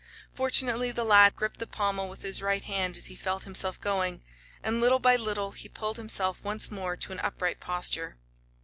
Fortunately, 0.33 0.89
the 0.91 1.03
lad 1.03 1.35
gripped 1.35 1.59
the 1.59 1.67
pommel 1.67 2.09
with 2.09 2.23
his 2.23 2.41
right 2.41 2.63
hand 2.63 2.97
as 2.97 3.05
he 3.05 3.15
felt 3.15 3.43
himself 3.43 3.79
going, 3.79 4.23
and 4.63 4.81
little 4.81 4.97
by 4.97 5.15
little 5.15 5.51
he 5.51 5.69
pulled 5.69 5.97
himself 5.97 6.43
once 6.43 6.71
more 6.71 6.97
to 6.97 7.11
an 7.11 7.19
upright 7.19 7.59
posture. 7.59 8.17